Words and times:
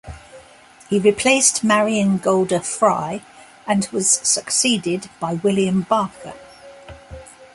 He 0.89 0.97
replaced 0.97 1.63
Marion 1.63 2.17
Golda 2.17 2.61
Fry 2.61 3.21
and 3.67 3.87
was 3.91 4.09
succeeded 4.09 5.11
by 5.19 5.35
William 5.35 5.83
Barker. 5.83 6.33